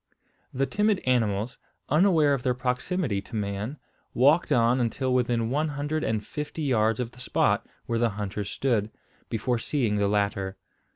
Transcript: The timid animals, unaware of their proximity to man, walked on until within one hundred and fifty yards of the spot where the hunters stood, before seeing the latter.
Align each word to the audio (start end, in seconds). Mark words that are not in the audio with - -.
The 0.51 0.65
timid 0.65 0.97
animals, 1.05 1.59
unaware 1.87 2.33
of 2.33 2.41
their 2.41 2.55
proximity 2.55 3.21
to 3.21 3.35
man, 3.35 3.77
walked 4.15 4.51
on 4.51 4.79
until 4.79 5.13
within 5.13 5.51
one 5.51 5.67
hundred 5.67 6.03
and 6.03 6.25
fifty 6.25 6.63
yards 6.63 6.99
of 6.99 7.11
the 7.11 7.19
spot 7.19 7.67
where 7.85 7.99
the 7.99 8.09
hunters 8.09 8.49
stood, 8.49 8.89
before 9.29 9.59
seeing 9.59 9.97
the 9.97 10.07
latter. 10.07 10.57